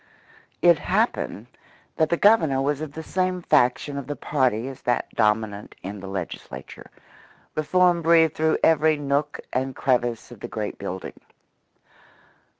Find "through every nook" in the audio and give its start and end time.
8.33-9.39